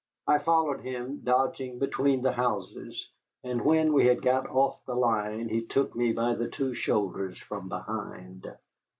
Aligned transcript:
I 0.25 0.39
followed 0.39 0.79
him, 0.81 1.21
dodging 1.23 1.77
between 1.77 2.23
the 2.23 2.31
houses, 2.31 3.07
and 3.43 3.63
when 3.63 3.93
we 3.93 4.07
had 4.07 4.23
got 4.23 4.49
off 4.49 4.83
the 4.87 4.95
line 4.95 5.47
he 5.47 5.61
took 5.67 5.95
me 5.95 6.11
by 6.11 6.33
the 6.33 6.47
two 6.49 6.73
shoulders 6.73 7.37
from 7.37 7.69
behind. 7.69 8.47